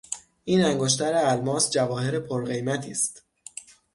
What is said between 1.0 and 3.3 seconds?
الماس، جواهر پر قیمتی است.